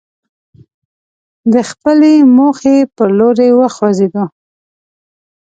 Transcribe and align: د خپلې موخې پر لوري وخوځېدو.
د 1.53 1.55
خپلې 1.69 2.13
موخې 2.37 2.77
پر 2.95 3.09
لوري 3.19 3.49
وخوځېدو. 3.59 4.25